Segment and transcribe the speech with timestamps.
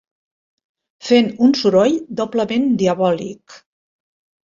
[1.09, 3.63] Fent un soroll doblement diabòlic